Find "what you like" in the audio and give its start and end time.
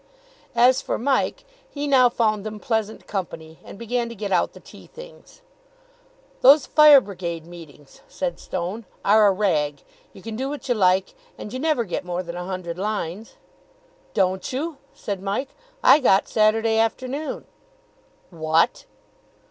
10.49-11.13